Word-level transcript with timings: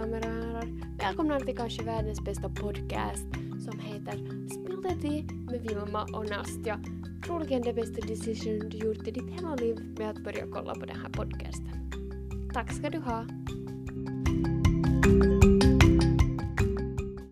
damer 0.00 0.18
och 0.18 0.24
herrar. 0.24 0.96
Välkomna 0.98 1.40
till 1.40 1.56
kanske 1.56 1.82
världens 1.82 2.20
bästa 2.20 2.48
podcast 2.48 3.26
som 3.64 3.78
heter 3.78 4.16
Spill 4.48 4.82
the 4.82 5.08
tea 5.08 5.22
med 5.50 5.60
Vilma 5.60 6.02
och 6.02 6.28
Nastja. 6.30 6.80
Troligen 7.26 7.62
det 7.62 7.72
bästa 7.72 8.00
decision 8.00 8.68
du 8.68 8.78
gjort 8.78 9.08
i 9.08 9.10
ditt 9.10 9.30
hela 9.30 9.54
liv 9.54 9.76
med 9.98 10.10
att 10.10 10.18
börja 10.18 10.46
kolla 10.52 10.74
på 10.74 10.86
den 10.86 11.00
här 11.00 11.08
podcasten. 11.08 11.90
Tack 12.54 12.72
ska 12.72 12.90
du 12.90 12.98
ha. 12.98 13.26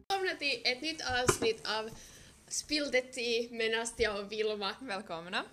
Välkomna 0.08 0.34
till 0.38 0.62
ett 0.64 0.82
nytt 0.82 1.02
avsnitt 1.22 1.66
av 1.78 1.90
Spill 2.48 2.90
the 2.92 3.00
tea 3.00 3.48
med 3.50 3.70
Nastja 3.70 4.18
och 4.18 4.32
Vilma. 4.32 4.70
Välkomna. 4.80 5.44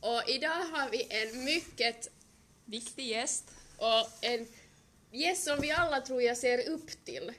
Och 0.00 0.22
idag 0.28 0.48
har 0.48 0.90
vi 0.90 1.06
en 1.10 1.44
mycket 1.44 2.08
Viktig 2.64 3.06
gäst. 3.06 3.50
och 3.76 4.24
en 4.24 4.46
gäst 5.10 5.44
som 5.44 5.60
vi 5.60 5.70
alla 5.70 6.00
tror 6.00 6.22
jag 6.22 6.36
ser 6.36 6.68
upp 6.68 7.04
till, 7.04 7.32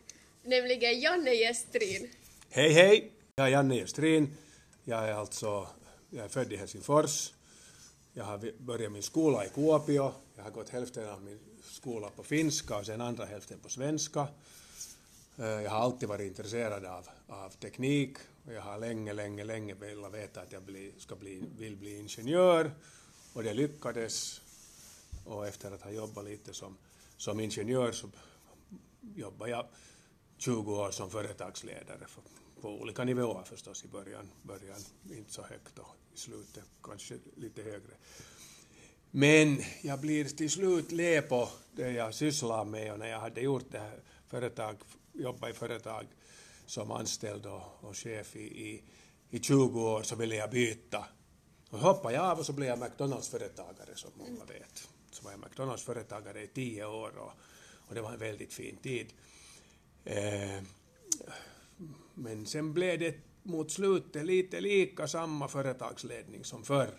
nämligen 0.43 0.99
Janne 0.99 1.35
Gestrin. 1.35 2.09
Hej 2.49 2.73
hej! 2.73 3.11
Jag 3.35 3.47
är 3.47 3.51
Janne 3.51 3.75
Gestrin. 3.75 4.37
Jag 4.83 5.09
är 5.09 5.13
alltså 5.13 5.67
jag 6.09 6.25
är 6.25 6.29
född 6.29 6.53
i 6.53 6.55
Helsingfors. 6.55 7.33
Jag 8.13 8.23
har 8.23 8.51
börjat 8.59 8.91
min 8.91 9.03
skola 9.03 9.45
i 9.45 9.49
Kuopio. 9.49 10.13
Jag 10.35 10.43
har 10.43 10.51
gått 10.51 10.69
hälften 10.69 11.09
av 11.09 11.21
min 11.21 11.39
skola 11.63 12.09
på 12.09 12.23
finska 12.23 12.77
och 12.77 12.85
sen 12.85 13.01
andra 13.01 13.25
hälften 13.25 13.59
på 13.59 13.69
svenska. 13.69 14.27
Eh, 15.37 15.45
jag 15.45 15.71
har 15.71 15.79
alltid 15.79 16.09
varit 16.09 16.27
intresserad 16.27 16.85
av, 16.85 17.07
av 17.27 17.49
teknik 17.49 18.17
och 18.45 18.53
jag 18.53 18.61
har 18.61 18.79
länge, 18.79 19.13
länge, 19.13 19.43
länge 19.43 19.73
velat 19.73 20.13
veta 20.13 20.41
att 20.41 20.51
jag 20.51 20.63
bli, 20.63 20.93
ska 20.97 21.15
bli, 21.15 21.43
vill 21.57 21.75
bli 21.75 21.99
ingenjör 21.99 22.71
och 23.33 23.43
det 23.43 23.53
lyckades. 23.53 24.41
Och 25.25 25.47
efter 25.47 25.71
att 25.71 25.81
ha 25.81 25.91
jobbat 25.91 26.25
lite 26.25 26.53
som, 26.53 26.77
som 27.21 27.39
ingenjör 27.39 27.91
så 27.91 28.07
jobbade 29.15 29.51
jag 29.51 29.65
20 30.37 30.75
år 30.75 30.91
som 30.91 31.09
företagsledare 31.09 32.07
för, 32.07 32.23
på 32.61 32.69
olika 32.69 33.03
nivåer 33.03 33.43
förstås 33.43 33.85
i 33.85 33.87
början, 33.87 34.29
början 34.43 34.79
inte 35.11 35.33
så 35.33 35.41
högt 35.41 35.79
och 35.79 35.95
i 36.13 36.17
slutet 36.17 36.63
kanske 36.83 37.17
lite 37.35 37.61
högre. 37.61 37.93
Men 39.11 39.61
jag 39.81 39.99
blir 39.99 40.25
till 40.25 40.49
slut 40.49 40.91
le 40.91 41.21
på 41.21 41.49
det 41.71 41.91
jag 41.91 42.13
sysslar 42.13 42.65
med 42.65 42.93
och 42.93 42.99
när 42.99 43.07
jag 43.07 43.19
hade 43.19 43.41
gjort 43.41 43.71
det 43.71 43.79
här 43.79 43.99
företag, 44.27 44.75
jobbat 45.13 45.49
i 45.49 45.53
företag 45.53 46.05
som 46.65 46.91
anställd 46.91 47.45
och, 47.45 47.63
och 47.81 47.97
chef 47.97 48.35
i, 48.35 48.69
i, 48.69 48.83
i 49.29 49.39
20 49.39 49.81
år 49.81 50.03
så 50.03 50.15
ville 50.15 50.35
jag 50.35 50.49
byta. 50.49 51.05
Och 51.69 51.79
hoppade 51.79 52.15
jag 52.15 52.25
av 52.25 52.39
och 52.39 52.45
så 52.45 52.53
blev 52.53 52.69
jag 52.69 52.79
McDonalds-företagare 52.79 53.95
som 53.95 54.11
många 54.15 54.45
vet. 54.45 54.89
Så 55.11 55.23
var 55.23 55.31
jag 55.31 55.39
McDonalds-företagare 55.39 56.43
i 56.43 56.47
10 56.47 56.85
år 56.85 57.17
och, 57.17 57.31
och 57.87 57.95
det 57.95 58.01
var 58.01 58.11
en 58.11 58.19
väldigt 58.19 58.53
fin 58.53 58.77
tid. 58.77 59.13
Eh, 60.05 60.63
men 62.13 62.45
sen 62.45 62.73
blev 62.73 62.99
det 62.99 63.15
mot 63.43 63.71
slutet 63.71 64.25
lite 64.25 64.61
lika 64.61 65.07
samma 65.07 65.47
företagsledning 65.47 66.43
som 66.43 66.63
förr. 66.63 66.93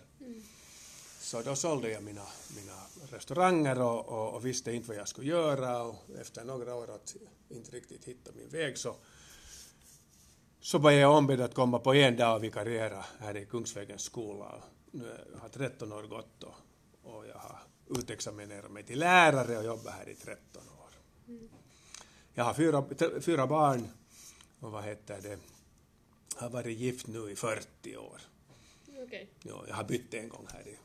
Så 1.19 1.41
då 1.41 1.55
sålde 1.55 1.91
jag 1.91 2.03
mina, 2.03 2.25
mina 2.55 3.07
restauranger 3.11 3.81
och, 3.81 4.09
och, 4.09 4.33
och 4.33 4.45
visste 4.45 4.71
inte 4.73 4.87
vad 4.87 4.97
jag 4.97 5.07
skulle 5.07 5.27
göra 5.27 5.83
och 5.83 5.95
efter 6.21 6.43
några 6.43 6.75
år 6.75 6.91
att 6.91 7.15
inte 7.49 7.71
riktigt 7.71 8.05
hitta 8.05 8.31
min 8.35 8.49
väg 8.49 8.77
så, 8.77 8.95
så 10.59 10.77
var 10.77 10.91
jag 10.91 11.17
ombedd 11.17 11.41
att 11.41 11.53
komma 11.53 11.79
på 11.79 11.93
en 11.93 12.17
dag 12.17 12.35
och 12.35 12.43
vikariera 12.43 13.05
här 13.19 13.37
i 13.37 13.45
Kungsvägens 13.45 14.01
skola. 14.01 14.63
Nu 14.91 15.37
har 15.41 15.49
13 15.49 15.93
år 15.93 16.03
gått 16.03 16.43
och, 16.43 16.55
och 17.03 17.27
jag 17.27 17.37
har 17.37 17.62
utexaminerat 17.99 18.71
mig 18.71 18.83
till 18.83 18.99
lärare 18.99 19.57
och 19.57 19.65
jobbat 19.65 19.93
här 19.93 20.09
i 20.09 20.15
13 20.15 20.63
år. 20.69 20.89
Jag 22.33 22.43
har 22.43 22.53
fyra, 22.53 22.85
fyra 23.21 23.47
barn 23.47 23.89
och 24.59 24.71
vad 24.71 24.83
heter 24.83 25.21
det, 25.21 25.37
har 26.35 26.49
varit 26.49 26.77
gift 26.77 27.07
nu 27.07 27.31
i 27.31 27.35
40 27.35 27.97
år. 27.97 28.21
Okej. 29.05 29.29
Ja, 29.43 29.63
jag 29.67 29.75
har 29.75 29.83
bytt 29.83 30.13
en 30.13 30.29
gång 30.29 30.47
här 30.53 30.67
i, 30.67 30.77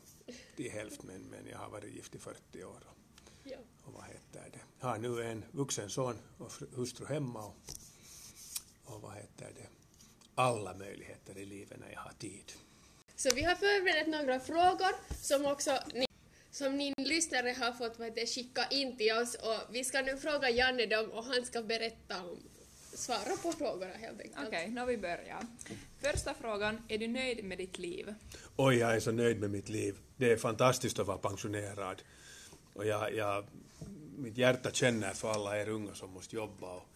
i 0.64 0.68
hälft 0.68 1.02
men, 1.02 1.22
men 1.22 1.46
jag 1.50 1.58
har 1.58 1.68
varit 1.68 1.94
gift 1.94 2.14
i 2.14 2.18
40 2.18 2.64
år. 2.64 2.82
Och, 2.86 2.94
Ja. 3.44 3.56
och 3.84 3.92
vad 3.92 4.04
heter 4.04 4.50
det, 4.52 4.58
jag 4.80 4.88
har 4.88 4.98
nu 4.98 5.22
en 5.22 5.44
vuxen 5.50 5.90
son 5.90 6.18
och 6.38 6.52
hustru 6.74 7.06
hemma 7.06 7.44
och, 7.46 7.56
och 8.84 9.00
vad 9.02 9.14
heter 9.14 9.52
det, 9.54 9.66
alla 10.34 10.74
möjligheter 10.74 11.38
i 11.38 11.44
livet 11.44 11.78
när 11.80 11.92
jag 11.92 12.00
har 12.00 12.12
tid. 12.18 12.52
Så 13.16 13.34
vi 13.34 13.42
har 13.42 13.54
förberett 13.54 14.08
några 14.08 14.40
frågor 14.40 15.14
som 15.22 15.46
också 15.46 15.78
ni, 15.94 16.06
som 16.50 16.76
ni 16.76 16.94
lyssnare 16.96 17.54
har 17.60 17.72
fått 17.72 17.98
vad 17.98 18.14
det, 18.14 18.26
skicka 18.26 18.66
in 18.70 18.96
till 18.96 19.12
oss 19.12 19.34
och 19.34 19.74
vi 19.74 19.84
ska 19.84 20.02
nu 20.02 20.16
fråga 20.16 20.50
Janne 20.50 20.86
dem 20.86 21.10
och 21.10 21.24
han 21.24 21.44
ska 21.44 21.62
berätta 21.62 22.22
om, 22.22 22.38
svara 22.94 23.36
på 23.42 23.52
frågorna 23.52 23.94
helt 23.94 24.20
enkelt. 24.20 24.46
Okej, 24.48 24.68
nu 24.70 24.86
vi 24.86 24.96
börjar. 24.96 25.46
Första 26.00 26.34
frågan, 26.34 26.82
är 26.88 26.98
du 26.98 27.08
nöjd 27.08 27.44
med 27.44 27.58
ditt 27.58 27.78
liv? 27.78 28.14
Oj, 28.56 28.76
jag 28.76 28.96
är 28.96 29.00
så 29.00 29.12
nöjd 29.12 29.40
med 29.40 29.50
mitt 29.50 29.68
liv. 29.68 29.96
Det 30.16 30.32
är 30.32 30.36
fantastiskt 30.36 30.98
att 30.98 31.06
vara 31.06 31.18
pensionerad. 31.18 32.02
Och 32.74 32.86
jag, 32.86 33.14
jag, 33.14 33.46
mitt 34.16 34.36
hjärta 34.36 34.70
känner 34.70 35.14
för 35.14 35.30
alla 35.32 35.60
er 35.60 35.68
unga 35.68 35.94
som 35.94 36.10
måste 36.10 36.36
jobba 36.36 36.74
och 36.76 36.88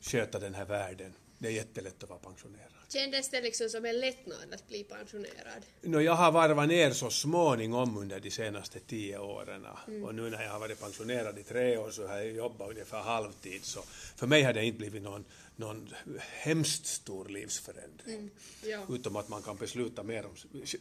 sköta 0.00 0.38
den 0.38 0.54
här 0.54 0.64
världen. 0.64 1.12
Det 1.38 1.48
är 1.48 1.52
jättelätt 1.52 2.02
att 2.02 2.08
vara 2.08 2.18
pensionerad. 2.18 2.72
Kändes 2.88 3.28
det 3.30 3.40
liksom 3.40 3.68
som 3.68 3.84
en 3.84 4.00
lättnad 4.00 4.54
att 4.54 4.68
bli 4.68 4.84
pensionerad? 4.84 5.66
No, 5.80 6.00
jag 6.00 6.12
har 6.12 6.32
varvat 6.32 6.68
ner 6.68 6.90
så 6.90 7.10
småningom 7.10 7.96
under 7.98 8.20
de 8.20 8.30
senaste 8.30 8.80
tio 8.80 9.18
åren 9.18 9.66
och 10.04 10.14
nu 10.14 10.30
när 10.30 10.42
jag 10.42 10.50
har 10.50 10.58
varit 10.58 10.80
pensionerad 10.80 11.38
i 11.38 11.42
tre 11.42 11.76
år 11.76 11.90
så 11.90 12.06
har 12.06 12.16
jag 12.16 12.30
jobbat 12.30 12.70
ungefär 12.70 13.00
halvtid 13.00 13.64
så 13.64 13.80
för 14.16 14.26
mig 14.26 14.42
har 14.42 14.52
det 14.52 14.64
inte 14.64 14.78
blivit 14.78 15.02
någon, 15.02 15.24
någon 15.56 15.88
hemskt 16.18 16.86
stor 16.86 17.28
livsförändring. 17.28 18.30
Ja. 18.64 18.86
Utom 18.90 19.16
att 19.16 19.28
man 19.28 19.42
kan 19.42 19.56
besluta 19.56 20.02
mer 20.02 20.26
om, 20.26 20.34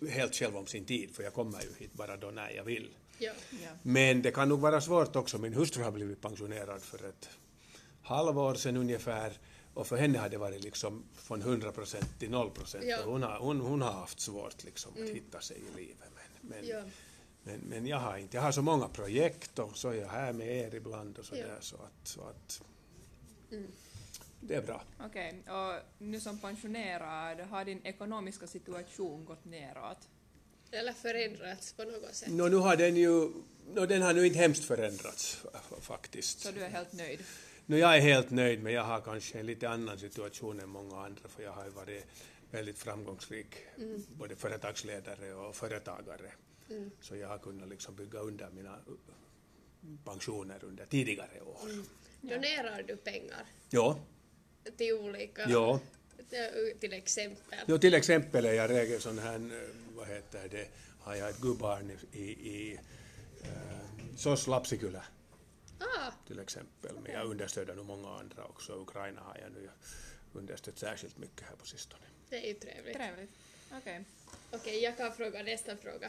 helt 0.09 0.35
själv 0.35 0.57
om 0.57 0.67
sin 0.67 0.85
tid 0.85 1.15
för 1.15 1.23
jag 1.23 1.33
kommer 1.33 1.61
ju 1.61 1.69
hit 1.77 1.93
bara 1.93 2.17
då 2.17 2.27
när 2.27 2.49
jag 2.49 2.63
vill. 2.63 2.89
Ja. 3.17 3.31
Ja. 3.49 3.69
Men 3.81 4.21
det 4.21 4.31
kan 4.31 4.49
nog 4.49 4.59
vara 4.59 4.81
svårt 4.81 5.15
också. 5.15 5.37
Min 5.37 5.53
hustru 5.53 5.83
har 5.83 5.91
blivit 5.91 6.21
pensionerad 6.21 6.81
för 6.81 7.09
ett 7.09 7.29
halvår 8.03 8.55
sedan 8.55 8.77
ungefär 8.77 9.33
och 9.75 9.87
för 9.87 9.97
henne 9.97 10.17
har 10.19 10.29
det 10.29 10.37
varit 10.37 10.63
liksom 10.63 11.03
från 11.15 11.41
100 11.41 11.71
procent 11.71 12.19
till 12.19 12.29
0 12.29 12.51
procent. 12.51 12.83
Ja. 12.87 12.97
Hon, 13.05 13.23
har, 13.23 13.39
hon, 13.39 13.59
hon 13.61 13.81
har 13.81 13.91
haft 13.91 14.19
svårt 14.19 14.63
liksom 14.63 14.91
att 15.03 15.09
hitta 15.09 15.41
sig 15.41 15.57
i 15.57 15.77
livet. 15.77 15.97
Men, 16.15 16.49
men, 16.49 16.67
Ja. 16.67 16.81
men, 17.43 17.59
men 17.59 17.87
jag 17.87 17.97
har 17.97 18.17
inte. 18.17 18.37
Jag 18.37 18.41
har 18.41 18.51
så 18.51 18.61
många 18.61 18.87
projekt 18.87 19.59
och 19.59 19.77
så 19.77 19.89
är 19.89 19.93
jag 19.93 20.07
här 20.07 20.33
med 20.33 20.47
er 20.47 20.75
ibland 20.75 21.17
och 21.19 21.25
så 21.25 21.35
Ja. 21.35 21.47
där 21.47 21.57
så 21.61 21.75
att, 21.75 22.07
så 22.07 22.21
att 22.21 22.61
det 24.41 24.55
är 24.55 24.61
bra. 24.61 24.83
Okej, 25.05 25.41
och 25.47 25.79
nu 25.97 26.19
som 26.19 26.39
pensionerad, 26.39 27.39
har 27.39 27.65
din 27.65 27.85
ekonomiska 27.85 28.47
situation 28.47 29.25
gått 29.25 29.45
neråt? 29.45 29.97
Eller 30.71 30.93
förändrats 30.93 31.73
på 31.73 31.83
något 31.83 32.15
sätt? 32.15 32.29
Nå, 32.31 32.47
nu 32.47 32.55
har 32.55 32.75
den 32.75 32.95
ju, 32.95 33.31
no, 33.73 33.85
den 33.85 34.01
har 34.01 34.13
nu 34.13 34.25
inte 34.27 34.39
hemskt 34.39 34.65
förändrats 34.65 35.43
fa- 35.43 35.81
faktiskt. 35.81 36.39
Så 36.39 36.51
du 36.51 36.61
är 36.63 36.69
helt 36.69 36.93
nöjd? 36.93 37.19
No, 37.67 37.75
jag 37.77 37.97
är 37.97 38.01
helt 38.01 38.31
nöjd, 38.31 38.63
men 38.63 38.73
jag 38.73 38.83
har 38.83 39.01
kanske 39.01 39.39
en 39.39 39.45
lite 39.45 39.69
annan 39.69 39.99
situation 39.99 40.59
än 40.59 40.69
många 40.69 40.95
andra, 40.95 41.29
för 41.29 41.43
jag 41.43 41.51
har 41.51 41.65
ju 41.65 41.71
varit 41.71 42.05
väldigt 42.51 42.79
framgångsrik, 42.79 43.47
både 44.17 44.35
företagsledare 44.35 45.33
och 45.33 45.55
företagare. 45.55 46.31
Så 47.01 47.15
jag 47.15 47.27
har 47.27 47.37
kunnat 47.37 47.69
liksom 47.69 47.95
bygga 47.95 48.19
under 48.19 48.49
mina 48.49 48.79
pensioner 50.05 50.63
under 50.63 50.85
tidigare 50.85 51.41
år. 51.41 51.57
Donerar 52.21 52.83
du 52.87 52.95
pengar 52.95 53.45
Ja, 53.69 53.99
till 54.77 54.93
olika, 54.93 55.49
ja. 55.49 55.79
till, 56.79 56.93
exempel? 56.93 57.59
Jo, 57.67 57.77
till 57.77 57.93
exempel 57.93 58.45
är 58.45 58.53
jag 58.53 58.69
regel 58.69 59.01
sån 59.01 59.19
här, 59.19 59.35
eh, 59.35 59.95
vad 59.95 60.07
heter 60.07 60.47
det, 60.49 60.67
har 60.99 61.15
jag 61.15 61.29
ett 61.29 61.39
gubbarn 61.39 61.91
i, 62.11 62.17
i, 62.19 62.31
i 62.31 62.79
äh, 63.43 64.15
SOS 64.15 64.47
Lapsikylä 64.47 65.03
Ah, 65.79 66.11
till 66.27 66.39
exempel, 66.39 66.95
men 67.03 67.11
jag 67.11 67.25
understöder 67.25 67.75
nog 67.75 67.85
många 67.85 68.09
andra 68.09 68.45
också. 68.45 68.73
Ukraina 68.73 69.21
har 69.21 69.37
jag 69.41 69.51
nu 69.51 69.69
understött 70.33 70.79
särskilt 70.79 71.17
mycket 71.17 71.47
här 71.47 71.55
på 71.55 71.65
sistone. 71.65 72.03
det 72.29 72.45
är 72.45 72.47
ju 72.47 72.53
trevligt. 72.53 72.95
Trevligt. 72.95 73.31
Okej. 73.71 74.05
Okej, 74.51 74.83
jag 74.83 74.97
kan 74.97 75.13
fråga 75.13 75.43
nästa 75.43 75.77
fråga. 75.77 76.07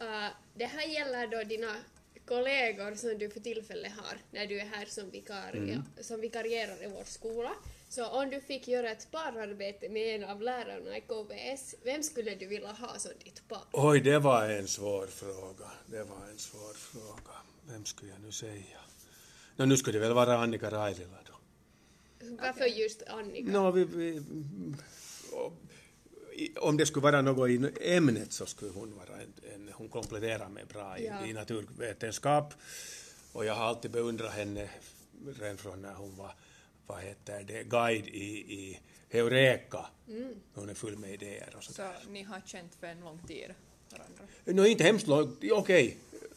Uh, 0.00 0.28
det 0.54 0.66
här 0.66 0.86
gäller 0.86 1.26
då 1.26 1.44
dina 1.44 1.76
kollegor 2.26 2.94
som 2.94 3.18
du 3.18 3.30
för 3.30 3.40
tillfället 3.40 3.92
har 3.92 4.18
när 4.30 4.46
du 4.46 4.60
är 4.60 4.66
här 4.66 4.84
som, 4.86 5.10
vikarie, 5.10 5.82
som 6.00 6.20
vikarierar 6.20 6.84
i 6.84 6.86
vår 6.86 7.04
skola. 7.04 7.52
Så 7.88 8.06
om 8.06 8.30
du 8.30 8.40
fick 8.40 8.68
göra 8.68 8.90
ett 8.90 9.10
pararbete 9.10 9.88
med 9.88 10.14
en 10.14 10.30
av 10.30 10.42
lärarna 10.42 10.96
i 10.96 11.00
KVS, 11.00 11.74
vem 11.82 12.02
skulle 12.02 12.34
du 12.34 12.46
vilja 12.46 12.72
ha 12.72 12.98
som 12.98 13.12
ditt 13.24 13.48
par? 13.48 13.62
Oj, 13.72 14.00
det 14.00 14.18
var 14.18 14.48
en 14.48 14.68
svår 14.68 15.06
fråga. 15.06 15.70
Det 15.86 16.04
var 16.04 16.28
en 16.30 16.38
svår 16.38 16.74
fråga. 16.74 17.36
Vem 17.68 17.84
skulle 17.84 18.10
jag 18.10 18.20
nu 18.20 18.32
säga? 18.32 18.83
Nå, 19.56 19.64
nu 19.64 19.76
skulle 19.76 19.98
det 19.98 20.02
väl 20.02 20.14
vara 20.14 20.38
Annika 20.38 20.70
Railila 20.70 21.18
då. 21.26 21.34
Varför 22.42 22.64
just 22.64 23.02
Annika? 23.02 23.52
Nå, 23.52 23.70
vi, 23.70 23.84
vi, 23.84 24.22
om 26.56 26.76
det 26.76 26.86
skulle 26.86 27.04
vara 27.04 27.22
något 27.22 27.50
i 27.50 27.72
ämnet 27.80 28.32
så 28.32 28.46
skulle 28.46 28.70
hon 28.70 28.94
vara 28.96 29.20
en, 29.20 29.32
en 29.54 29.70
hon 29.72 29.88
kompletterar 29.88 30.48
mig 30.48 30.64
bra 30.64 30.98
i, 30.98 31.06
Ja. 31.06 31.26
i 31.26 31.32
naturvetenskap. 31.32 32.54
Och 33.32 33.44
jag 33.44 33.54
har 33.54 33.64
alltid 33.64 33.90
beundrat 33.90 34.32
henne 34.32 34.68
redan 35.40 35.56
från 35.56 35.82
när 35.82 35.94
hon 35.94 36.16
var 36.16 36.34
vad 36.86 37.00
heter 37.00 37.42
det, 37.42 37.62
guide 37.62 38.06
i, 38.06 38.54
i 38.54 38.80
Heureka. 39.08 39.86
Mm. 40.08 40.34
Hon 40.54 40.68
är 40.68 40.74
full 40.74 40.96
med 40.96 41.14
idéer 41.14 41.54
och 41.56 41.64
sådär. 41.64 41.96
Så 42.04 42.10
ni 42.10 42.22
har 42.22 42.40
känt 42.46 42.74
för 42.74 42.86
en 42.86 43.00
lång 43.00 43.18
tid 43.18 43.54
varandra? 43.90 44.24
No, 44.44 44.66
inte 44.66 44.84
hemskt 44.84 45.06
långt, 45.06 45.36
okej. 45.36 45.52
Okay. 45.52 45.94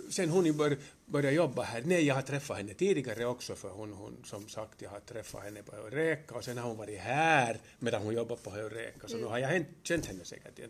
Sen 0.09 0.29
hon 0.29 0.57
bör, 0.57 0.77
började 1.05 1.35
jobba 1.35 1.61
här, 1.61 1.83
nej 1.85 2.05
jag 2.05 2.15
har 2.15 2.21
träffat 2.21 2.57
henne 2.57 2.73
tidigare 2.73 3.25
också 3.25 3.55
för 3.55 3.69
hon, 3.69 3.93
hon 3.93 4.23
som 4.25 4.49
sagt 4.49 4.81
jag 4.81 4.89
har 4.89 4.99
träffat 4.99 5.43
henne 5.43 5.63
på 5.63 5.75
Heureka 5.75 6.35
och 6.35 6.43
sen 6.43 6.57
har 6.57 6.67
hon 6.67 6.77
varit 6.77 6.99
här 6.99 7.59
medan 7.79 8.01
hon 8.01 8.13
jobbar 8.13 8.35
på 8.35 8.49
Heureka 8.49 9.07
så 9.07 9.13
mm. 9.13 9.21
nu 9.21 9.27
har 9.27 9.37
jag 9.37 9.65
känt 9.83 10.05
henne 10.05 10.25
säkert 10.25 10.59
i 10.59 10.63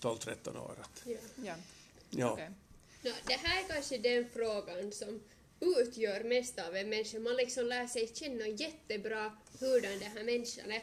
12-13 0.00 0.58
år. 0.58 0.76
Ja. 1.04 1.16
ja. 1.44 1.54
ja. 2.10 2.32
Okay. 2.32 2.48
No, 3.02 3.10
det 3.26 3.34
här 3.34 3.64
är 3.64 3.68
kanske 3.68 3.98
den 3.98 4.28
frågan 4.32 4.92
som 4.92 5.20
utgör 5.60 6.24
mest 6.24 6.58
av 6.58 6.76
en 6.76 6.88
människa. 6.88 7.18
Man 7.18 7.36
liksom 7.36 7.66
lär 7.66 7.86
sig 7.86 8.10
känna 8.14 8.46
jättebra 8.46 9.32
hurdan 9.60 9.98
den 9.98 10.10
här 10.16 10.24
människan 10.24 10.70
är. 10.70 10.82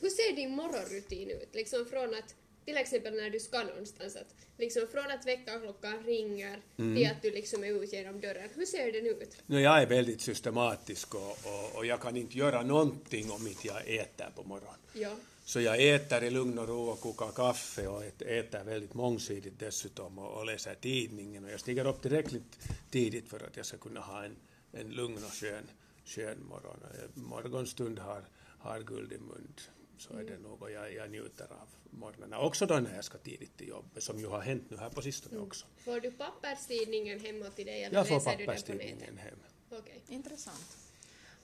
Hur 0.00 0.10
ser 0.10 0.36
din 0.36 0.50
morgonrutin 0.50 1.30
ut? 1.30 1.48
Liksom 1.54 1.86
från 1.86 2.14
att, 2.14 2.34
till 2.68 2.76
exempel 2.76 3.14
när 3.14 3.30
du 3.30 3.40
ska 3.40 3.64
någonstans, 3.64 4.16
att 4.16 4.34
liksom 4.58 4.82
från 4.92 5.10
att 5.10 5.26
väckarklockan 5.26 6.02
ringer 6.04 6.60
mm. 6.76 6.96
till 6.96 7.06
att 7.06 7.22
du 7.22 7.30
liksom 7.30 7.64
är 7.64 7.82
ute 7.82 7.96
genom 7.96 8.20
dörren. 8.20 8.48
Hur 8.54 8.66
ser 8.66 8.92
den 8.92 9.06
ut? 9.06 9.36
No, 9.46 9.58
jag 9.58 9.82
är 9.82 9.86
väldigt 9.86 10.20
systematisk 10.20 11.14
och, 11.14 11.30
och, 11.30 11.76
och 11.76 11.86
jag 11.86 12.00
kan 12.00 12.16
inte 12.16 12.38
göra 12.38 12.62
någonting 12.62 13.30
om 13.30 13.46
inte 13.46 13.66
jag 13.66 13.88
äter 13.88 14.30
på 14.34 14.42
morgonen. 14.42 14.80
Ja. 14.92 15.16
Så 15.44 15.60
jag 15.60 15.94
äter 15.94 16.24
i 16.24 16.30
lugn 16.30 16.58
och 16.58 16.68
ro 16.68 16.88
och 16.88 17.00
kokar 17.00 17.32
kaffe 17.32 17.86
och 17.86 18.02
äter 18.22 18.64
väldigt 18.64 18.94
mångsidigt 18.94 19.58
dessutom 19.58 20.18
och, 20.18 20.38
och 20.38 20.46
läser 20.46 20.74
tidningen. 20.74 21.44
Och 21.44 21.50
jag 21.50 21.60
stiger 21.60 21.86
upp 21.86 22.02
tillräckligt 22.02 22.58
tidigt 22.90 23.28
för 23.28 23.46
att 23.46 23.56
jag 23.56 23.66
ska 23.66 23.76
kunna 23.76 24.00
ha 24.00 24.24
en, 24.24 24.36
en 24.72 24.88
lugn 24.90 25.24
och 25.24 25.32
skön, 25.32 25.68
skön 26.04 26.44
morgon. 26.48 26.80
Morgonstund 27.14 27.98
har, 27.98 28.24
har 28.58 28.80
guld 28.80 29.12
i 29.12 29.18
mun. 29.18 29.54
Så 29.98 30.14
är 30.14 30.24
det 30.24 30.38
nog 30.38 30.62
och 30.62 30.70
jag, 30.70 30.94
jag 30.94 31.10
njuter 31.10 31.44
av 31.44 31.68
morgnarna. 31.90 32.38
Också 32.38 32.66
då 32.66 32.74
när 32.74 32.94
jag 32.94 33.04
ska 33.04 33.18
tidigt 33.18 33.56
till 33.56 33.68
jobbet, 33.68 34.02
som 34.02 34.18
ju 34.18 34.26
har 34.26 34.40
hänt 34.40 34.70
nu 34.70 34.76
här 34.76 34.90
på 34.90 35.02
sistone 35.02 35.34
mm. 35.34 35.46
också. 35.46 35.66
Får 35.76 36.00
du 36.00 36.10
papperstidningen 36.10 37.20
hemma 37.20 37.50
till 37.50 37.66
dig 37.66 37.84
eller 37.84 37.96
jag 37.96 38.08
läser 38.08 38.14
du 38.14 38.36
den 38.36 38.46
på 38.46 38.52
nätet? 38.52 38.68
Jag 38.68 38.76
får 38.76 38.76
papperstidningen 38.76 39.18
hem. 39.18 39.38
Okej. 39.70 39.80
Okay. 39.80 40.14
Intressant. 40.16 40.76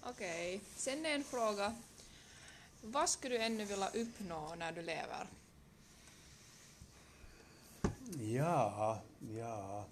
Okej, 0.02 0.56
okay. 0.56 0.60
sen 0.76 1.06
en 1.06 1.24
fråga 1.24 1.74
vad 2.86 3.10
skulle 3.10 3.34
du 3.34 3.42
ännu 3.42 3.64
vilja 3.64 3.88
uppnå 3.88 4.54
när 4.54 4.72
du 4.72 4.82
lever? 4.82 5.26
Ja, 8.20 9.02
ja. 9.36 9.86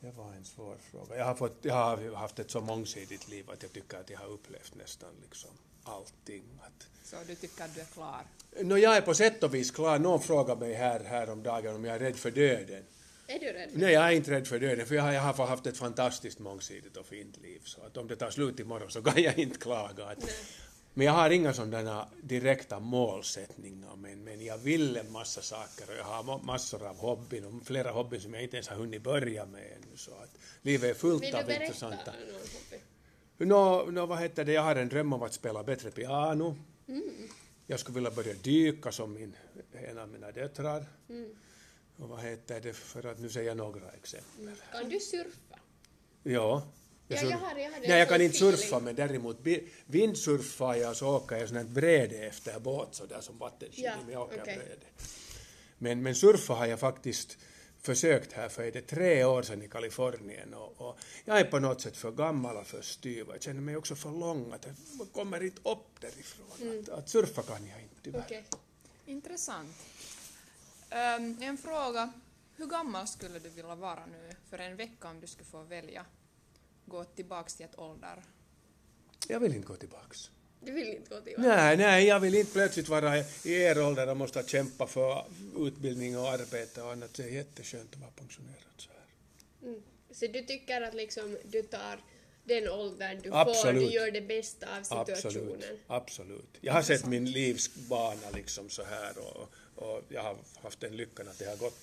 Det 0.00 0.10
var 0.10 0.32
en 0.32 0.44
svår 0.44 0.76
fråga. 0.90 1.16
Jag 1.16 1.24
har, 1.24 1.34
fått, 1.34 1.64
jag 1.64 1.74
har 1.74 2.14
haft 2.14 2.38
ett 2.38 2.50
så 2.50 2.60
mångsidigt 2.60 3.28
liv 3.28 3.50
att 3.50 3.62
jag 3.62 3.72
tycker 3.72 4.00
att 4.00 4.10
jag 4.10 4.18
har 4.18 4.26
upplevt 4.26 4.74
nästan 4.74 5.10
liksom 5.22 5.50
allting. 5.84 6.44
Så 7.04 7.16
du 7.26 7.34
tycker 7.34 7.64
att 7.64 7.74
du 7.74 7.80
är 7.80 7.84
klar? 7.84 8.24
No, 8.60 8.76
jag 8.76 8.96
är 8.96 9.00
på 9.00 9.14
sätt 9.14 9.42
och 9.42 9.54
vis 9.54 9.70
klar. 9.70 9.98
Någon 9.98 10.20
frågade 10.20 10.60
mig 10.60 10.74
här, 10.74 11.00
här 11.04 11.30
om 11.30 11.42
dagen 11.42 11.74
om 11.74 11.84
jag 11.84 11.94
är 11.94 11.98
rädd 11.98 12.16
för 12.16 12.30
döden. 12.30 12.84
Är 13.26 13.38
du 13.38 13.46
rädd? 13.52 13.70
Nej, 13.72 13.92
jag 13.92 14.04
är 14.04 14.10
inte 14.10 14.30
rädd 14.30 14.46
för 14.46 14.58
döden, 14.58 14.86
för 14.86 14.94
jag 14.94 15.02
har, 15.02 15.12
jag 15.12 15.20
har 15.20 15.46
haft 15.46 15.66
ett 15.66 15.76
fantastiskt 15.76 16.38
mångsidigt 16.38 16.96
och 16.96 17.06
fint 17.06 17.36
liv. 17.42 17.60
Så 17.64 17.80
att 17.82 17.96
om 17.96 18.08
det 18.08 18.16
tar 18.16 18.30
slut 18.30 18.60
imorgon 18.60 18.90
så 18.90 19.02
kan 19.02 19.22
jag 19.22 19.38
inte 19.38 19.58
klaga. 19.58 20.04
Att, 20.04 20.18
men 20.94 21.06
jag 21.06 21.12
har 21.12 21.30
inga 21.30 21.52
sådana 21.52 22.08
direkta 22.22 22.80
målsättningar, 22.80 23.96
men, 23.96 24.24
men 24.24 24.44
jag 24.44 24.58
vill 24.58 24.96
en 24.96 25.12
massa 25.12 25.42
saker 25.42 25.90
och 25.90 25.96
jag 25.98 26.04
har 26.04 26.42
massor 26.42 26.86
av 26.86 26.96
hobbyn 26.96 27.44
och 27.44 27.66
flera 27.66 27.90
hobbyn 27.90 28.20
som 28.20 28.34
jag 28.34 28.42
inte 28.42 28.56
ens 28.56 28.68
har 28.68 28.76
hunnit 28.76 29.02
börja 29.02 29.46
med 29.46 29.60
ännu. 29.60 29.96
Så 29.96 30.10
att 30.10 30.38
livet 30.62 30.90
är 30.90 30.94
fullt 30.94 31.34
av 31.34 31.50
intressanta... 31.50 32.12
Vill 32.18 32.26
du 32.26 32.32
berätta 32.32 32.91
Nå, 33.38 33.84
no, 33.90 34.06
vad 34.06 34.18
heter 34.18 34.44
det, 34.44 34.52
jag 34.52 34.62
har 34.62 34.76
en 34.76 34.88
dröm 34.88 35.12
om 35.12 35.22
att 35.22 35.34
spela 35.34 35.62
bättre 35.62 35.90
piano. 35.90 36.56
Mm. 36.88 37.28
Jag 37.66 37.80
skulle 37.80 37.94
vilja 37.94 38.10
börja 38.10 38.34
dyka 38.34 38.92
som 38.92 39.12
min, 39.12 39.36
en 39.72 39.98
av 39.98 40.08
mina 40.08 40.30
döttrar. 40.30 40.86
Mm. 41.08 41.28
Och 41.96 42.08
vad 42.08 42.20
heter 42.20 42.60
det, 42.60 42.72
för 42.72 43.06
att 43.06 43.18
nu 43.18 43.28
säga 43.28 43.54
några 43.54 43.90
exempel. 43.90 44.42
Mm. 44.42 44.54
Kan 44.72 44.88
du 44.88 45.00
surfa? 45.00 45.58
Ja. 46.22 46.62
Jag, 47.08 47.24
ja, 47.24 47.30
jag, 47.30 47.38
har, 47.38 47.58
jag, 47.58 47.72
har 47.72 47.80
nej, 47.80 47.98
jag 47.98 48.08
kan 48.08 48.20
inte 48.20 48.36
surfa, 48.36 48.80
men 48.80 48.94
däremot 48.94 49.38
vindsurfar 49.86 50.74
jag 50.74 50.96
så 50.96 51.16
åker 51.16 51.36
jag 51.36 51.48
sånt 51.48 51.68
bräde 51.68 52.16
efter 52.16 52.60
båt 52.60 52.88
så 52.94 53.06
där 53.06 53.20
som 53.20 53.38
vattenskidor, 53.38 53.90
ja, 53.90 53.96
men 54.04 54.12
jag 54.12 54.22
åker 54.22 54.42
okay. 54.42 54.56
bräde. 54.56 54.86
Men, 55.78 56.02
men 56.02 56.14
surfa 56.14 56.54
har 56.54 56.66
jag 56.66 56.80
faktiskt 56.80 57.38
försökt 57.82 58.32
här 58.32 58.48
för 58.48 58.62
är 58.62 58.72
det 58.72 58.82
tre 58.82 59.24
år 59.24 59.42
sedan 59.42 59.62
i 59.62 59.68
Kalifornien 59.68 60.54
och, 60.54 60.80
och, 60.80 60.98
jag 61.24 61.40
är 61.40 61.44
på 61.44 61.58
något 61.58 61.80
sätt 61.80 61.96
för 61.96 62.10
gammal 62.10 62.56
och 62.56 62.66
för 62.66 62.82
styv. 62.82 63.26
Jag 63.28 63.42
känner 63.42 63.60
mig 63.60 63.76
också 63.76 63.94
för 63.94 64.10
lång 64.10 64.52
att 64.52 64.66
jag 64.66 65.12
kommer 65.12 65.42
inte 65.42 65.68
upp 65.70 66.00
därifrån. 66.00 66.46
Mm. 66.60 66.80
Att, 66.80 66.88
att, 66.88 67.08
surfa 67.08 67.42
kan 67.42 67.66
jag 67.66 67.82
inte 67.82 67.94
tyvärr. 68.02 68.20
Okay. 68.20 68.42
Intressant. 69.06 69.76
Um, 70.90 71.42
en 71.42 71.58
fråga. 71.58 72.12
Hur 72.56 72.66
gammal 72.66 73.08
skulle 73.08 73.38
du 73.38 73.48
vilja 73.48 73.74
vara 73.74 74.06
nu 74.06 74.30
för 74.50 74.58
en 74.58 74.76
vecka 74.76 75.08
om 75.08 75.20
du 75.20 75.26
skulle 75.26 75.48
få 75.48 75.62
välja? 75.62 76.06
gå 76.86 77.04
tillbaks 77.04 77.54
till 77.54 77.66
ett 77.66 77.78
ålder? 77.78 78.22
Jag 79.28 79.40
vill 79.40 79.54
inte 79.54 79.68
gå 79.68 79.76
tillbaks. 79.76 80.30
Du 80.64 80.72
vill 80.72 80.88
inte 80.88 81.14
gå 81.14 81.20
tillbaks? 81.20 81.46
Nej, 81.46 81.76
nej, 81.76 82.06
jag 82.06 82.20
vill 82.20 82.34
inte 82.34 82.52
plötsligt 82.52 82.88
vara 82.88 83.18
i 83.18 83.24
er 83.44 83.82
ålder 83.82 84.08
och 84.08 84.16
måste 84.16 84.42
kämpa 84.46 84.86
för 84.86 85.24
utbildning 85.56 86.18
och 86.18 86.28
arbete 86.28 86.82
och 86.82 86.92
annat. 86.92 87.14
Det 87.14 87.22
är 87.22 87.28
jätteskönt 87.28 87.94
att 87.94 88.00
vara 88.00 88.10
pensionerad 88.10 88.74
så 88.76 88.88
här. 88.90 89.68
Mm. 89.68 89.82
Så 90.10 90.26
du 90.26 90.42
tycker 90.42 90.82
att 90.82 90.94
liksom 90.94 91.38
du 91.44 91.62
tar 91.62 92.00
den 92.44 92.68
åldern 92.68 93.20
du 93.22 93.30
Absolut. 93.32 93.82
får, 93.82 93.88
du 93.88 93.94
gör 93.94 94.10
det 94.10 94.20
bästa 94.20 94.66
av 94.78 94.82
situationen? 94.82 95.54
Absolut. 95.54 95.80
Absolut. 95.86 96.58
Jag 96.60 96.72
har 96.72 96.82
sett 96.82 97.06
min 97.06 97.30
livsbana 97.30 98.30
liksom 98.34 98.70
så 98.70 98.82
här 98.84 99.18
och, 99.18 99.48
och 99.74 100.02
jag 100.08 100.22
har 100.22 100.36
haft 100.62 100.80
den 100.80 100.96
lyckan 100.96 101.28
att 101.28 101.38
det 101.38 101.44
har 101.44 101.56
gått 101.56 101.78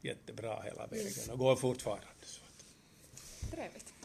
jättebra 0.00 0.62
hela 0.62 0.86
vägen 0.86 1.12
mm. 1.24 1.30
och 1.30 1.38
går 1.38 1.56
fortfarande. 1.56 2.06
Trevligt. 3.50 3.95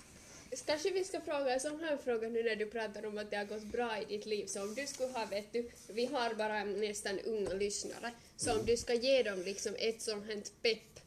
Kanske 0.66 0.92
vi 0.92 1.04
ska 1.04 1.22
fråga 1.22 1.54
en 1.54 1.60
sån 1.60 1.80
här 1.80 1.98
fråga 1.98 2.30
nu 2.30 2.44
när 2.44 2.56
du 2.56 2.66
pratar 2.66 3.06
om 3.06 3.18
att 3.18 3.30
det 3.32 3.38
har 3.38 3.46
gått 3.46 3.64
bra 3.64 4.02
i 4.02 4.06
ditt 4.06 4.26
liv. 4.26 4.46
Så 4.46 4.62
om 4.62 4.76
du 4.76 4.88
skulle 4.88 5.10
ha, 5.10 5.26
vet 5.26 5.54
du, 5.54 5.72
vi 5.88 6.06
har 6.06 6.34
bara 6.34 6.64
nästan 6.64 7.20
unga 7.20 7.54
lyssnare, 7.54 8.12
så 8.36 8.60
om 8.60 8.66
du 8.66 8.78
ska 8.78 8.94
ge 8.94 9.24
dem 9.24 9.42
liksom 9.42 9.76
ett 9.78 10.02
sånt 10.02 10.26
här 10.26 10.44
pepp 10.62 11.00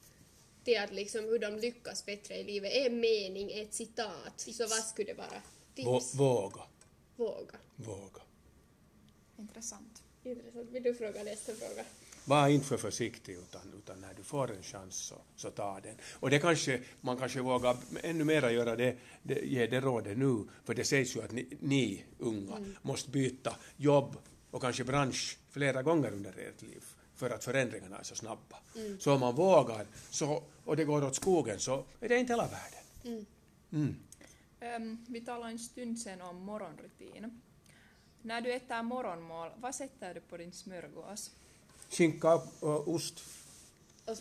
till 0.64 0.78
att 0.78 0.92
liksom 0.92 1.24
hur 1.24 1.38
de 1.38 1.58
lyckas 1.58 2.06
bättre 2.06 2.34
i 2.34 2.44
livet, 2.44 2.72
en 2.72 3.00
mening, 3.00 3.50
ett 3.52 3.74
citat, 3.74 4.38
Tips. 4.38 4.58
så 4.58 4.66
vad 4.66 4.84
skulle 4.84 5.12
det 5.12 5.18
vara? 5.18 5.42
Tips? 5.74 6.14
Våga. 6.14 6.62
Våga. 7.16 7.58
Våga. 7.76 8.22
Intressant. 9.38 10.02
Intressant. 10.24 10.70
Vill 10.70 10.82
du 10.82 10.94
fråga 10.94 11.22
nästa 11.22 11.54
fråga? 11.54 11.84
Var 12.24 12.48
inte 12.48 12.66
för 12.66 12.76
försiktig, 12.76 13.32
utan, 13.32 13.74
utan 13.78 14.00
när 14.00 14.14
du 14.14 14.22
får 14.22 14.52
en 14.52 14.62
chans 14.62 14.96
så, 14.96 15.14
så 15.36 15.50
ta 15.50 15.80
den. 15.80 15.96
Och 16.20 16.30
det 16.30 16.38
kanske, 16.38 16.80
man 17.00 17.16
kanske 17.16 17.40
vågar 17.40 17.76
ännu 18.02 18.24
mer 18.24 18.50
göra 18.50 18.76
det, 18.76 18.96
det, 19.22 19.34
ge 19.34 19.66
det 19.66 19.80
rådet 19.80 20.18
nu, 20.18 20.44
för 20.64 20.74
det 20.74 20.84
sägs 20.84 21.16
ju 21.16 21.22
att 21.22 21.32
ni, 21.32 21.56
ni 21.60 22.04
unga 22.18 22.56
mm. 22.56 22.76
måste 22.82 23.10
byta 23.10 23.56
jobb 23.76 24.16
och 24.50 24.62
kanske 24.62 24.84
bransch 24.84 25.38
flera 25.50 25.82
gånger 25.82 26.12
under 26.12 26.38
ert 26.38 26.62
liv 26.62 26.84
för 27.14 27.30
att 27.30 27.44
förändringarna 27.44 27.98
är 27.98 28.02
så 28.02 28.14
snabba. 28.14 28.58
Mm. 28.76 29.00
Så 29.00 29.14
om 29.14 29.20
man 29.20 29.34
vågar 29.34 29.86
så, 30.10 30.42
och 30.64 30.76
det 30.76 30.84
går 30.84 31.04
åt 31.04 31.14
skogen 31.14 31.58
så 31.58 31.84
är 32.00 32.08
det 32.08 32.18
inte 32.18 32.32
hela 32.32 32.48
världen. 32.48 33.26
Mm. 33.70 33.96
Um, 34.76 35.06
vi 35.08 35.20
talade 35.20 35.50
en 35.50 35.58
stund 35.58 35.98
sen 35.98 36.20
om 36.20 36.36
morgonrutin. 36.36 37.40
När 38.22 38.40
du 38.40 38.52
äter 38.52 38.82
morgonmål, 38.82 39.50
vad 39.56 39.74
sätter 39.74 40.14
du 40.14 40.20
på 40.20 40.36
din 40.36 40.52
smörgås? 40.52 41.30
Skinka 41.90 42.34
och 42.60 42.88
ost. 42.88 43.24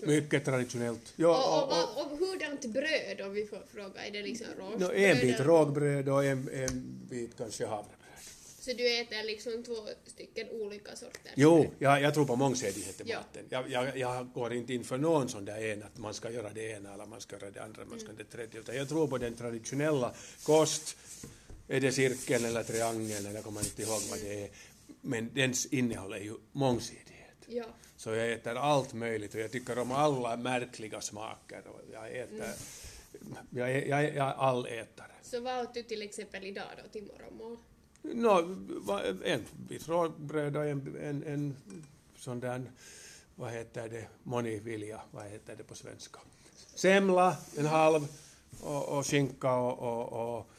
Mycket 0.02 0.46
traditionellt. 0.46 1.14
Ja, 1.16 1.62
och, 1.62 1.64
och, 1.64 2.06
och, 2.06 2.12
och 2.12 2.18
hurdant 2.20 2.66
bröd 2.66 3.22
om 3.22 3.34
vi 3.34 3.46
får 3.46 3.64
fråga? 3.74 4.06
Är 4.06 4.12
det 4.12 4.22
liksom 4.22 4.48
rågbröd? 4.58 4.90
No, 4.90 4.94
en 4.94 5.20
bit 5.20 5.40
rågbröd 5.40 6.10
och 6.10 6.26
en, 6.26 6.50
en 6.54 7.00
bit 7.10 7.38
kanske 7.38 7.66
havrebröd. 7.66 7.98
Så 8.60 8.74
du 8.74 9.00
äter 9.00 9.24
liksom 9.24 9.64
två 9.64 9.76
stycken 10.06 10.50
olika 10.50 10.96
sorter? 10.96 11.32
Jo, 11.36 11.72
jag, 11.80 12.02
jag 12.02 12.14
tror 12.14 12.26
på 12.26 12.36
mångsidighet 12.36 13.02
i 13.02 13.14
maten. 13.14 13.46
Jag, 13.50 13.70
jag, 13.70 13.98
jag, 13.98 14.32
går 14.34 14.54
inte 14.54 14.74
in 14.74 14.84
för 14.84 14.98
någon 14.98 15.30
sån 15.30 15.46
där 15.46 15.72
en 15.72 15.84
att 15.84 15.98
man 15.98 16.14
ska 16.14 16.32
göra 16.32 16.50
det 16.50 16.70
ena 16.70 16.94
eller 16.94 17.06
man 17.06 17.22
ska 17.22 17.36
göra 17.36 17.52
det 17.52 17.64
andra, 17.64 17.86
man 17.86 18.00
ska 18.00 18.10
mm. 18.10 18.18
det 18.18 18.38
tredje. 18.38 18.60
Utan 18.60 18.76
jag 18.76 18.90
tror 18.90 19.08
på 19.08 19.18
den 19.18 19.36
traditionella 19.36 20.14
kost, 20.44 20.98
är 21.68 21.82
det 21.82 21.92
cirkeln 21.92 22.46
eller 22.46 22.64
triangeln 22.64 23.26
eller 23.26 23.32
jag 23.32 23.44
kommer 23.44 23.60
inte 23.60 23.82
ihåg 23.82 24.02
vad 24.10 24.20
det 24.20 24.44
är. 24.44 24.50
Men 25.02 25.30
dens 25.34 25.66
innehåll 25.66 26.14
är 26.14 26.20
ju 26.20 26.34
mångsidigt. 26.52 27.13
Ja. 27.48 27.66
Så 27.98 28.10
jag 28.10 28.32
äter 28.32 28.56
allt 28.56 28.94
möjligt 28.94 29.34
och 29.36 29.40
jag 29.40 29.52
tycker 29.52 29.80
om 29.80 29.92
alla 29.92 30.38
märkliga 30.38 31.02
smaker. 31.02 31.62
Jag 31.92 32.18
äter, 32.18 32.36
mm. 33.22 33.38
jag, 33.50 33.72
är, 33.72 33.86
jag, 33.86 34.04
jag 34.04 34.28
är 34.28 34.34
allätare. 34.34 35.12
Så 35.22 35.42
vad 35.42 35.64
åt 35.66 35.74
du 35.74 35.84
till 35.84 36.02
exempel 36.02 36.44
idag 36.44 36.68
då 36.84 36.90
till 36.90 37.04
morgonmål? 37.04 37.58
No, 38.02 39.24
en 39.26 39.46
bit 39.70 39.88
rågbröd 39.88 40.58
och 40.58 40.66
en, 40.66 40.98
en, 41.02 41.24
en 41.24 41.58
sån 42.18 42.40
där, 42.40 42.72
vad 43.36 43.52
heter 43.52 43.90
det, 43.90 44.08
monivilja, 44.24 45.02
vad 45.12 45.26
heter 45.26 45.56
det 45.56 45.64
på 45.64 45.76
svenska? 45.76 46.20
Semla, 46.76 47.38
en 47.58 47.66
halv, 47.66 48.08
och, 48.62 48.98
och 48.98 49.08
skinka 49.08 49.56
och, 49.56 49.80
och, 49.80 50.38
och 50.38 50.52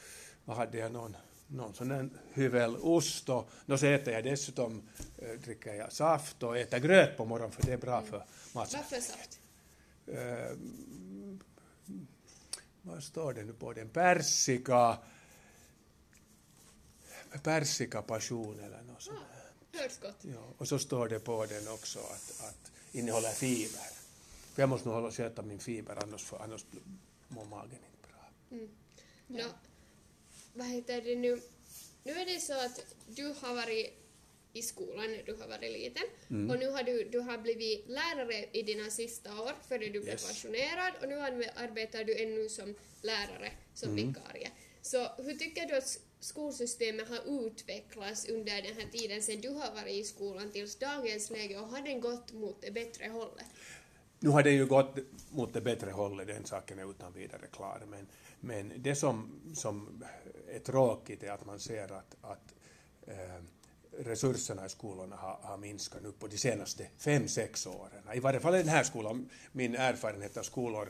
vad 0.45 0.57
hade 0.57 0.77
jag 0.77 0.91
någon, 0.91 1.17
någon 1.47 1.73
sån 1.73 1.89
där 1.89 2.09
hyvel 2.33 2.77
ost 2.77 3.29
och 3.29 3.49
då 3.65 3.77
så 3.77 3.85
äter 3.85 4.13
jag 4.13 4.23
dessutom, 4.23 4.81
äh, 5.17 5.29
dricker 5.29 5.73
jag 5.73 5.93
saft 5.93 6.43
och 6.43 6.57
äter 6.57 6.79
gröt 6.79 7.17
på 7.17 7.25
morgonen 7.25 7.51
för 7.51 7.63
det 7.63 7.73
är 7.73 7.77
bra 7.77 8.01
för 8.01 8.25
matsättningen. 8.53 8.87
Varför 8.91 9.01
saft? 9.01 9.39
Äh, 10.07 10.57
vad 12.81 13.03
står 13.03 13.33
det 13.33 13.43
nu 13.43 13.53
på 13.53 13.73
den? 13.73 13.89
Persika, 13.89 14.97
persika 17.43 18.01
passion 18.01 18.59
eller 18.59 18.81
något 18.81 19.01
sånt. 19.01 19.19
Ah, 19.19 19.77
hörs 19.77 19.99
gott. 19.99 20.17
Ja, 20.21 20.53
och 20.57 20.67
så 20.67 20.79
står 20.79 21.09
det 21.09 21.19
på 21.19 21.45
den 21.45 21.67
också 21.67 21.99
att, 21.99 22.49
att 22.49 22.71
innehåller 22.91 23.29
fiber. 23.29 23.89
För 24.53 24.61
jag 24.61 24.69
måste 24.69 24.87
nog 24.87 24.95
hålla 24.95 25.11
sköta 25.11 25.41
min 25.41 25.59
fiber 25.59 26.03
annars, 26.03 26.23
för, 26.23 26.43
annars 26.43 26.65
mår 27.27 27.45
magen 27.45 27.71
inte 27.71 28.07
bra. 28.07 28.57
Mm. 28.57 28.69
Nå, 29.27 29.43
vad 30.55 30.67
heter 30.67 31.01
det 31.01 31.15
nu? 31.15 31.41
Nu 32.03 32.11
är 32.11 32.25
det 32.25 32.39
så 32.39 32.53
att 32.53 32.79
du 33.07 33.23
har 33.41 33.55
varit 33.55 34.01
i 34.53 34.61
skolan 34.61 35.11
när 35.11 35.23
du 35.25 35.35
har 35.35 35.47
varit 35.47 35.71
liten 35.71 36.03
Mm. 36.29 36.49
och 36.49 36.59
nu 36.59 36.69
har 36.71 36.83
du, 36.83 37.03
du 37.09 37.19
har 37.19 37.37
blivit 37.37 37.89
lärare 37.89 38.45
i 38.51 38.61
dina 38.61 38.89
sista 38.89 39.41
år 39.41 39.53
före 39.67 39.77
du 39.79 39.89
blev 39.89 40.07
Yes. 40.07 40.25
pensionerad 40.27 40.93
och 41.01 41.09
nu 41.09 41.15
ar- 41.19 41.51
arbetar 41.55 42.03
du 42.03 42.15
ännu 42.23 42.49
som 42.49 42.75
lärare, 43.01 43.51
som 43.73 43.89
Mm. 43.89 44.07
vikarie. 44.07 44.51
Så 44.81 45.07
hur 45.17 45.33
tycker 45.35 45.67
du 45.67 45.77
att 45.77 45.99
skolsystemet 46.19 47.07
har 47.09 47.45
utvecklats 47.47 48.29
under 48.29 48.61
den 48.61 48.75
här 48.75 48.87
tiden 48.91 49.21
sedan 49.23 49.41
du 49.41 49.49
har 49.49 49.71
varit 49.75 49.93
i 49.95 50.03
skolan 50.03 50.51
tills 50.51 50.75
dagens 50.75 51.29
läge 51.29 51.59
och 51.59 51.67
har 51.67 51.81
den 51.81 51.99
gått 52.01 52.33
mot 52.33 52.61
det 52.61 52.71
bättre 52.71 53.07
hållet? 53.07 53.45
Nu 54.19 54.29
har 54.29 54.43
det 54.43 54.51
ju 54.51 54.65
gått 54.65 54.97
mot 55.29 55.53
det 55.53 55.61
bättre 55.61 55.91
hållet, 55.91 56.27
den 56.27 56.45
saken 56.45 56.79
är 56.79 56.89
utan 56.91 57.13
vidare 57.13 57.47
klar. 57.51 57.83
Men, 57.87 58.07
men 58.39 58.73
det 58.77 58.95
som, 58.95 59.41
som 59.55 60.03
är 60.55 60.59
tråkigt 60.59 61.23
är 61.23 61.31
att 61.31 61.45
man 61.45 61.59
ser 61.59 61.91
att, 61.91 62.15
att 62.21 62.53
eh, 63.07 63.43
resurserna 63.97 64.65
i 64.65 64.69
skolorna 64.69 65.15
har, 65.15 65.39
har 65.41 65.57
minskat 65.57 66.03
nu 66.03 66.11
på 66.11 66.27
de 66.27 66.37
senaste 66.37 66.87
fem, 66.97 67.27
sex 67.27 67.67
åren. 67.67 68.03
I 68.13 68.19
varje 68.19 68.39
fall 68.39 68.55
i 68.55 68.57
den 68.57 68.67
här 68.67 68.83
skolan, 68.83 69.29
min 69.51 69.75
erfarenhet 69.75 70.37
av 70.37 70.43
skolor 70.43 70.89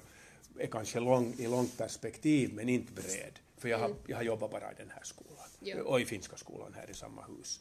är 0.60 0.68
kanske 0.68 1.00
lång, 1.00 1.34
i 1.38 1.48
långt 1.48 1.78
perspektiv 1.78 2.54
men 2.54 2.70
inte 2.70 2.94
bred. 2.94 3.40
För 3.58 3.70
jag 3.70 3.78
har, 3.80 3.96
jag 4.08 4.18
har 4.18 4.24
jobbat 4.24 4.52
bara 4.52 4.72
i 4.72 4.76
den 4.78 4.90
här 4.90 5.04
skolan 5.04 5.32
Ja. 5.60 5.84
och 5.84 6.02
i 6.02 6.06
finska 6.06 6.38
skolan 6.38 6.74
här 6.76 6.90
i 6.90 6.94
samma 6.94 7.22
hus. 7.24 7.60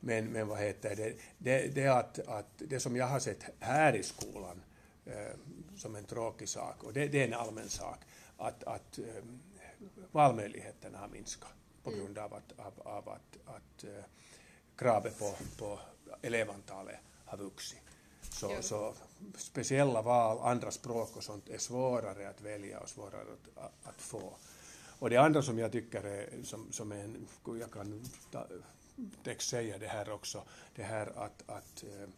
Men, 0.00 0.26
men 0.26 0.48
vad 0.48 0.58
heter 0.58 0.96
det, 0.96 1.14
det, 1.38 1.74
det 1.74 1.82
är 1.82 1.90
att, 1.90 2.18
att 2.18 2.50
det 2.56 2.80
som 2.80 2.96
jag 2.96 3.06
har 3.06 3.20
sett 3.20 3.44
här 3.58 3.96
i 3.96 4.02
skolan 4.02 4.62
eh, 5.06 5.36
som 5.76 5.96
en 5.96 6.04
tråkig 6.04 6.48
sak, 6.48 6.84
och 6.84 6.92
det, 6.92 7.08
det 7.08 7.20
är 7.20 7.24
en 7.24 7.34
allmän 7.34 7.68
sak, 7.68 7.98
att, 8.36 8.64
att 8.64 8.98
eh, 8.98 9.24
valmöjligheterna 10.12 10.98
har 10.98 11.08
minskat 11.08 11.54
på 11.82 11.90
grund 11.90 12.18
av 12.18 12.34
att, 12.34 12.52
av, 12.58 12.72
av 12.88 13.08
att, 13.08 13.38
att 13.46 13.84
eh, 13.84 14.04
kravet 14.76 15.18
på, 15.18 15.34
på 15.58 15.80
elevantalet 16.22 16.98
har 17.24 17.38
vuxit. 17.38 17.80
Så, 18.30 18.50
Ja. 18.50 18.62
så 18.62 18.94
speciella 19.36 20.02
val, 20.02 20.38
andra 20.38 20.70
språk 20.70 21.16
och 21.16 21.24
sånt 21.24 21.48
är 21.48 21.58
svårare 21.58 22.28
att 22.28 22.40
välja 22.40 22.80
och 22.80 22.88
svårare 22.88 23.26
att, 23.56 23.70
att, 23.82 24.00
få. 24.00 24.36
Och 24.98 25.10
det 25.10 25.16
andra 25.16 25.42
som 25.42 25.58
jag 25.58 25.72
tycker 25.72 26.02
är, 26.02 26.42
som, 26.42 26.72
som 26.72 26.92
är 26.92 27.04
en, 27.04 27.26
jag 27.44 27.70
kan 27.70 28.02
ta, 28.30 28.46
text 29.24 29.48
säga 29.48 29.78
det 29.78 29.86
här 29.86 30.10
också, 30.10 30.42
det 30.74 30.82
här 30.82 31.06
att, 31.16 31.42
att 31.46 31.84
eh, 31.84 32.08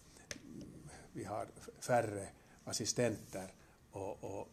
vi 1.12 1.25
har 1.25 1.47
färre 1.81 2.28
assistenter 2.64 3.52
och, 3.92 4.25
och 4.25 4.49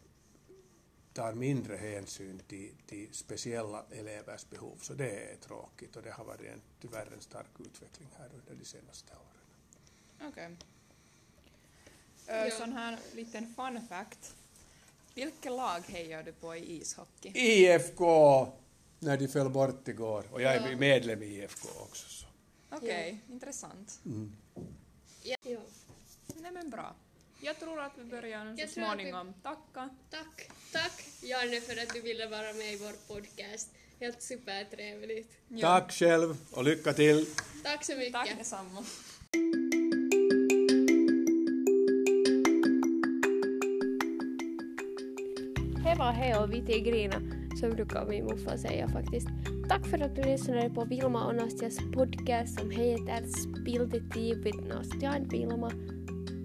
tar 1.12 1.32
mindre 1.34 1.76
hänsyn 1.76 2.42
till, 2.48 2.72
till 2.86 3.08
speciella 3.12 3.84
elevers 3.90 4.46
behov. 4.50 4.76
Så 4.80 4.94
det 4.94 5.10
är 5.32 5.36
tråkigt 5.36 5.96
och 5.96 6.02
det 6.02 6.10
har 6.10 6.24
varit 6.24 6.40
en, 6.40 6.60
tyvärr 6.80 7.12
en 7.12 7.20
stark 7.20 7.46
utveckling 7.58 8.08
här 8.18 8.30
under 8.38 8.54
de 8.54 8.64
senaste 8.64 9.12
åren. 9.12 10.30
Okej. 10.30 10.56
Ja. 12.26 12.32
Ö, 12.34 12.50
Sån 12.50 12.72
här 12.72 12.98
liten 13.14 13.54
fun 13.54 13.86
fact. 13.88 14.34
Vilket 15.14 15.52
lag 15.52 15.80
hejar 15.80 16.22
du 16.22 16.32
på 16.32 16.56
i 16.56 16.80
ishockey? 16.80 17.28
IFK 17.34 18.04
när 18.98 19.16
de 19.18 19.28
föll 19.28 19.50
bort 19.50 19.88
igår 19.88 20.24
och 20.32 20.42
jag 20.42 20.54
är 20.56 20.70
Ja. 20.70 20.76
medlem 20.76 21.22
i 21.22 21.26
IFK 21.26 21.68
också. 21.82 22.08
Så. 22.08 22.26
Okej, 22.70 23.20
intressant. 23.28 24.00
Mm. 24.04 24.36
Ja. 25.22 25.36
ja. 25.42 25.60
Nej 26.34 26.52
men 26.52 26.70
bra. 26.70 26.94
Jag 27.40 27.58
tror 27.60 27.80
att 27.80 27.92
vi 27.98 28.04
börjar 28.04 28.54
Jag 28.58 28.68
så 28.68 28.74
tror 28.74 28.84
att 28.84 28.90
vi- 28.98 29.02
småningom 29.02 29.32
tacka. 29.42 29.88
Tack, 30.10 30.50
tack 30.72 31.04
Janne 31.22 31.60
för 31.60 31.82
att 31.82 31.94
du 31.94 32.00
ville 32.00 32.26
vara 32.26 32.52
med 32.52 32.72
i 32.72 32.76
vår 32.76 33.14
podcast. 33.14 33.68
Helt 34.00 34.22
supertrevligt. 34.22 35.32
Ja. 35.48 35.60
Tack 35.80 35.92
själv 35.92 36.36
och 36.50 36.64
lycka 36.64 36.92
till! 36.92 37.26
Tack 37.62 37.84
så 37.84 37.96
mycket. 37.96 38.12
Tack 38.12 38.38
detsamma. 38.38 38.84
Hej 45.84 45.96
var 45.98 46.12
hej 46.12 46.34
och 46.38 46.52
vi 46.52 46.66
Tigrina, 46.66 47.16
som 47.60 47.70
brukar 47.70 48.06
min 48.06 48.24
morfar 48.24 48.56
säga 48.56 48.88
faktiskt. 48.88 49.28
Tack 49.68 49.86
för 49.86 49.98
att 50.02 50.16
du 50.16 50.22
lyssnade 50.22 50.70
på 50.70 50.84
Vilma 50.84 51.26
och 51.26 51.34
Nastias 51.34 51.78
podcast 51.94 52.58
som 52.60 52.70
heter 52.70 53.26
Spill 53.26 53.90
the 53.90 54.00
tea 54.00 54.34
with 54.34 54.58
Nastia 54.68 55.10
and 55.10 55.30
Vilma. 55.32 55.72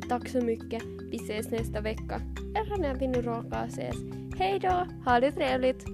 Tack 0.09 0.29
så 0.29 0.41
mycket. 0.41 0.83
Vi 1.11 1.17
ses 1.17 1.51
nästa 1.51 1.81
vecka. 1.81 2.21
Eller 2.55 2.77
när 2.77 2.95
vi 2.95 3.07
nu 3.07 3.21
råkar 3.21 3.67
ses. 3.67 3.95
Hej 4.37 4.59
då, 4.59 4.87
ha 5.05 5.19
det 5.19 5.31
trevligt! 5.31 5.85